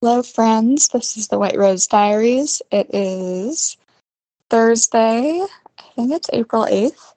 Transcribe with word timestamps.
Hello, 0.00 0.22
friends. 0.22 0.86
This 0.90 1.16
is 1.16 1.26
the 1.26 1.40
White 1.40 1.58
Rose 1.58 1.88
Diaries. 1.88 2.62
It 2.70 2.94
is 2.94 3.76
Thursday. 4.48 5.40
I 5.42 5.82
think 5.96 6.12
it's 6.12 6.30
April 6.32 6.66
8th. 6.66 7.14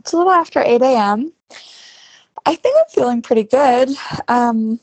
It's 0.00 0.12
a 0.12 0.16
little 0.16 0.32
after 0.32 0.60
8 0.60 0.82
a.m. 0.82 1.32
I 2.44 2.56
think 2.56 2.76
I'm 2.76 2.90
feeling 2.90 3.22
pretty 3.22 3.44
good. 3.44 3.90
Um, 4.26 4.80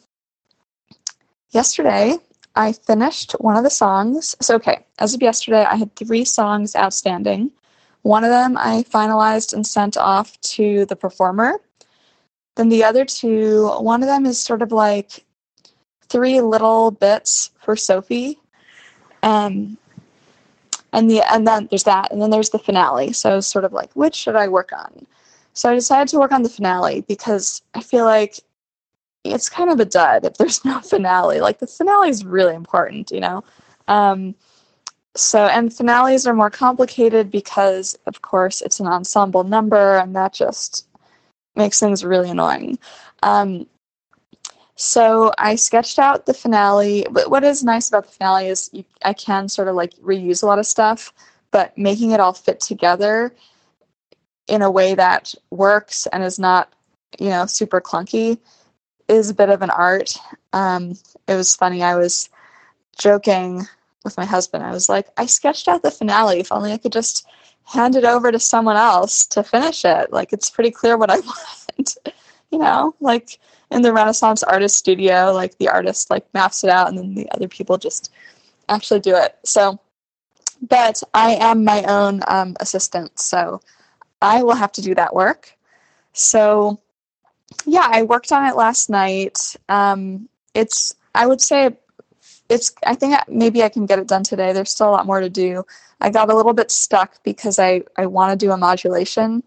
yesterday, 1.49 2.15
I 2.55 2.71
finished 2.71 3.33
one 3.33 3.57
of 3.57 3.65
the 3.65 3.69
songs. 3.69 4.37
So, 4.39 4.55
okay, 4.55 4.85
as 4.99 5.13
of 5.13 5.21
yesterday, 5.21 5.65
I 5.65 5.75
had 5.75 5.93
three 5.97 6.23
songs 6.23 6.77
outstanding. 6.77 7.51
One 8.03 8.23
of 8.23 8.29
them 8.29 8.55
I 8.57 8.85
finalized 8.89 9.51
and 9.51 9.67
sent 9.67 9.97
off 9.97 10.39
to 10.55 10.85
the 10.85 10.95
performer. 10.95 11.59
Then 12.55 12.69
the 12.69 12.85
other 12.85 13.03
two, 13.03 13.67
one 13.79 14.01
of 14.01 14.07
them 14.07 14.25
is 14.25 14.39
sort 14.39 14.61
of 14.61 14.71
like 14.71 15.25
three 16.13 16.39
little 16.39 16.91
bits 16.91 17.49
for 17.59 17.75
Sophie. 17.75 18.39
Um, 19.23 19.77
and 20.93 21.09
the 21.09 21.23
and 21.33 21.47
then 21.47 21.67
there's 21.69 21.85
that, 21.85 22.11
and 22.11 22.21
then 22.21 22.29
there's 22.29 22.51
the 22.51 22.59
finale. 22.59 23.11
So 23.13 23.31
I 23.31 23.35
was 23.35 23.47
sort 23.47 23.65
of 23.65 23.73
like, 23.73 23.91
which 23.95 24.13
should 24.15 24.35
I 24.35 24.47
work 24.47 24.71
on? 24.71 25.07
So 25.53 25.71
I 25.71 25.75
decided 25.75 26.09
to 26.09 26.19
work 26.19 26.31
on 26.31 26.43
the 26.43 26.49
finale 26.49 27.01
because 27.01 27.63
I 27.73 27.81
feel 27.81 28.05
like 28.05 28.39
it's 29.23 29.49
kind 29.49 29.71
of 29.71 29.79
a 29.79 29.85
dud 29.85 30.25
if 30.25 30.37
there's 30.37 30.63
no 30.71 30.79
finale. 30.81 31.41
Like 31.41 31.57
the 31.59 31.67
finale 31.67 32.09
is 32.09 32.23
really 32.23 32.53
important, 32.53 33.11
you 33.11 33.19
know. 33.19 33.43
Um, 33.87 34.35
so 35.15 35.47
and 35.47 35.73
finales 35.73 36.27
are 36.27 36.33
more 36.35 36.51
complicated 36.51 37.31
because, 37.31 37.97
of 38.05 38.21
course, 38.21 38.61
it's 38.61 38.79
an 38.79 38.87
ensemble 38.87 39.43
number, 39.43 39.97
and 39.97 40.15
that 40.15 40.33
just 40.33 40.87
makes 41.55 41.79
things 41.79 42.05
really 42.05 42.29
annoying. 42.29 42.77
Um, 43.23 43.65
so 44.75 45.31
I 45.37 45.55
sketched 45.55 45.99
out 45.99 46.25
the 46.25 46.33
finale. 46.33 47.05
But 47.11 47.29
what 47.29 47.43
is 47.43 47.63
nice 47.63 47.89
about 47.89 48.05
the 48.05 48.11
finale 48.11 48.47
is 48.47 48.69
you, 48.73 48.83
I 49.03 49.13
can 49.13 49.47
sort 49.47 49.67
of 49.67 49.75
like 49.75 49.93
reuse 49.97 50.43
a 50.43 50.45
lot 50.45 50.59
of 50.59 50.65
stuff, 50.65 51.13
but 51.51 51.77
making 51.77 52.11
it 52.11 52.19
all 52.19 52.33
fit 52.33 52.59
together 52.59 53.33
in 54.47 54.61
a 54.61 54.71
way 54.71 54.95
that 54.95 55.33
works 55.51 56.07
and 56.07 56.23
is 56.23 56.39
not, 56.39 56.73
you 57.19 57.29
know, 57.29 57.45
super 57.45 57.79
clunky 57.79 58.37
is 59.07 59.29
a 59.29 59.33
bit 59.35 59.49
of 59.49 59.61
an 59.61 59.69
art. 59.69 60.17
Um, 60.53 60.97
it 61.27 61.35
was 61.35 61.55
funny. 61.55 61.83
I 61.83 61.95
was 61.95 62.29
joking 62.97 63.63
with 64.03 64.17
my 64.17 64.25
husband. 64.25 64.63
I 64.63 64.71
was 64.71 64.89
like, 64.89 65.07
I 65.17 65.25
sketched 65.27 65.67
out 65.67 65.83
the 65.83 65.91
finale. 65.91 66.39
If 66.39 66.51
only 66.51 66.73
I 66.73 66.77
could 66.77 66.91
just 66.91 67.25
hand 67.65 67.95
it 67.95 68.03
over 68.03 68.31
to 68.31 68.39
someone 68.39 68.75
else 68.75 69.25
to 69.27 69.43
finish 69.43 69.85
it. 69.85 70.11
Like, 70.11 70.33
it's 70.33 70.49
pretty 70.49 70.71
clear 70.71 70.97
what 70.97 71.11
I 71.11 71.19
want. 71.77 71.97
You 72.53 72.59
know, 72.59 72.93
like 72.99 73.39
in 73.71 73.81
the 73.81 73.91
Renaissance 73.91 74.43
artist 74.43 74.75
studio, 74.75 75.33
like 75.33 75.57
the 75.57 75.69
artist 75.69 76.11
like 76.11 76.31
maps 76.35 76.63
it 76.63 76.69
out 76.69 76.87
and 76.87 76.97
then 76.97 77.15
the 77.15 77.27
other 77.31 77.47
people 77.47 77.79
just 77.79 78.11
actually 78.69 78.99
do 78.99 79.15
it. 79.15 79.35
So, 79.43 79.79
but 80.69 81.01
I 81.15 81.31
am 81.31 81.63
my 81.65 81.83
own 81.83 82.21
um, 82.27 82.55
assistant, 82.59 83.19
so 83.19 83.59
I 84.21 84.43
will 84.43 84.53
have 84.53 84.71
to 84.73 84.81
do 84.83 84.93
that 84.93 85.15
work. 85.15 85.57
So, 86.13 86.79
yeah, 87.65 87.87
I 87.91 88.03
worked 88.03 88.31
on 88.31 88.45
it 88.45 88.55
last 88.55 88.87
night. 88.91 89.55
Um, 89.67 90.29
it's, 90.53 90.95
I 91.15 91.25
would 91.25 91.41
say, 91.41 91.75
it's, 92.49 92.71
I 92.85 92.93
think 92.93 93.17
maybe 93.27 93.63
I 93.63 93.69
can 93.69 93.87
get 93.87 93.97
it 93.97 94.07
done 94.07 94.23
today. 94.23 94.53
There's 94.53 94.69
still 94.69 94.89
a 94.89 94.91
lot 94.91 95.07
more 95.07 95.21
to 95.21 95.29
do. 95.29 95.65
I 95.99 96.11
got 96.11 96.29
a 96.29 96.35
little 96.35 96.53
bit 96.53 96.69
stuck 96.69 97.23
because 97.23 97.57
I, 97.57 97.81
I 97.97 98.05
want 98.05 98.39
to 98.39 98.45
do 98.45 98.51
a 98.51 98.57
modulation 98.57 99.41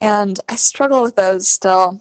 and 0.00 0.38
I 0.48 0.56
struggle 0.56 1.02
with 1.02 1.16
those 1.16 1.48
still 1.48 2.00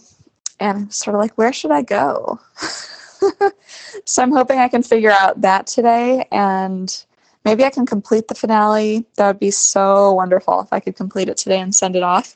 and 0.60 0.78
I'm 0.78 0.92
sort 0.92 1.16
of 1.16 1.22
like, 1.22 1.38
where 1.38 1.54
should 1.54 1.72
I 1.72 1.82
go? 1.82 2.40
so 4.06 4.24
I'm 4.24 4.32
hoping 4.32 4.60
I 4.60 4.68
can 4.68 4.84
figure 4.84 5.12
out 5.12 5.42
that 5.42 5.68
today 5.68 6.28
and 6.32 7.06
maybe 7.46 7.64
I 7.64 7.70
can 7.70 7.86
complete 7.86 8.28
the 8.28 8.36
finale. 8.36 9.06
That 9.16 9.28
would 9.28 9.40
be 9.40 9.52
so 9.52 10.14
wonderful 10.14 10.62
if 10.62 10.74
I 10.74 10.80
could 10.80 10.96
complete 10.96 11.30
it 11.30 11.38
today 11.38 11.60
and 11.60 11.76
send 11.76 11.96
it 11.96 12.04
off. 12.04 12.36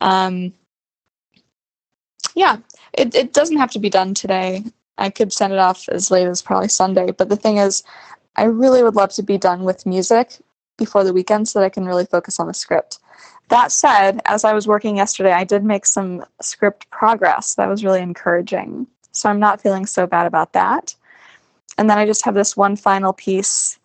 Um, 0.00 0.52
yeah, 2.34 2.58
it, 2.92 3.14
it 3.14 3.32
doesn't 3.32 3.56
have 3.56 3.70
to 3.72 3.78
be 3.78 3.90
done 3.90 4.14
today. 4.14 4.64
I 4.98 5.10
could 5.10 5.32
send 5.32 5.52
it 5.52 5.58
off 5.58 5.88
as 5.88 6.10
late 6.10 6.26
as 6.26 6.42
probably 6.42 6.68
Sunday. 6.68 7.10
But 7.12 7.28
the 7.28 7.36
thing 7.36 7.56
is, 7.56 7.82
I 8.36 8.44
really 8.44 8.82
would 8.82 8.94
love 8.94 9.12
to 9.14 9.22
be 9.22 9.38
done 9.38 9.64
with 9.64 9.86
music 9.86 10.36
before 10.76 11.04
the 11.04 11.12
weekend 11.12 11.48
so 11.48 11.58
that 11.58 11.66
I 11.66 11.70
can 11.70 11.86
really 11.86 12.06
focus 12.06 12.38
on 12.38 12.46
the 12.46 12.54
script. 12.54 12.98
That 13.48 13.72
said, 13.72 14.20
as 14.24 14.44
I 14.44 14.52
was 14.52 14.66
working 14.66 14.96
yesterday, 14.96 15.32
I 15.32 15.44
did 15.44 15.64
make 15.64 15.86
some 15.86 16.24
script 16.40 16.90
progress. 16.90 17.54
That 17.54 17.68
was 17.68 17.84
really 17.84 18.00
encouraging. 18.00 18.86
So 19.12 19.28
I'm 19.28 19.38
not 19.38 19.60
feeling 19.60 19.86
so 19.86 20.06
bad 20.06 20.26
about 20.26 20.52
that. 20.54 20.94
And 21.78 21.90
then 21.90 21.98
I 21.98 22.06
just 22.06 22.24
have 22.24 22.34
this 22.34 22.56
one 22.56 22.76
final 22.76 23.12
piece 23.12 23.78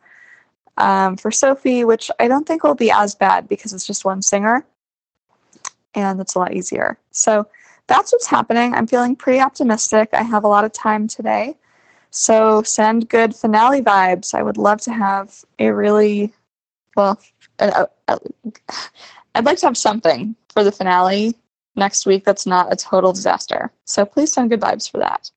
um, 0.78 1.17
for 1.17 1.29
Sophie, 1.29 1.83
which 1.83 2.09
I 2.19 2.28
don't 2.28 2.47
think 2.47 2.63
will 2.63 2.75
be 2.75 2.91
as 2.91 3.16
bad 3.16 3.47
because 3.47 3.73
it's 3.73 3.85
just 3.85 4.05
one 4.05 4.22
singer 4.22 4.66
and 5.94 6.22
it's 6.22 6.35
a 6.35 6.39
lot 6.39 6.53
easier. 6.53 6.97
So 7.11 7.47
that's 7.88 8.13
what's 8.13 8.28
happening. 8.28 8.73
I'm 8.73 8.88
feeling 8.88 9.16
pretty 9.16 9.39
optimistic. 9.39 10.09
I 10.13 10.23
have 10.23 10.44
a 10.44 10.47
lot 10.47 10.63
of 10.63 10.72
time 10.72 11.07
today. 11.07 11.57
So 12.11 12.63
send 12.63 13.09
good 13.09 13.35
finale 13.35 13.81
vibes. 13.81 14.33
I 14.33 14.41
would 14.41 14.57
love 14.57 14.81
to 14.81 14.91
have 14.91 15.44
a 15.59 15.72
really, 15.72 16.33
well, 16.95 17.19
a, 17.59 17.88
a, 18.07 18.19
I'd 19.35 19.45
like 19.45 19.57
to 19.59 19.67
have 19.67 19.78
something 19.78 20.35
for 20.50 20.63
the 20.63 20.72
finale 20.72 21.35
next 21.75 22.06
week 22.06 22.25
that's 22.25 22.45
not 22.45 22.72
a 22.72 22.75
total 22.75 23.13
disaster. 23.13 23.72
So 23.85 24.06
please 24.06 24.31
send 24.31 24.50
good 24.50 24.62
vibes 24.62 24.90
for 24.90 24.97
that. 25.00 25.28